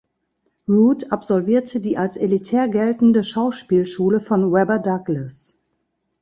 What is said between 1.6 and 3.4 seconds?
die als elitär geltende